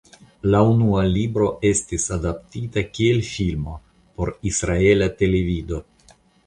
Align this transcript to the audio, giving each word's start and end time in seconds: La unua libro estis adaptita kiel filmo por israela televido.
La 0.53 0.61
unua 0.69 1.03
libro 1.17 1.49
estis 1.69 2.07
adaptita 2.17 2.85
kiel 2.97 3.23
filmo 3.31 3.79
por 4.17 4.35
israela 4.55 5.15
televido. 5.23 5.85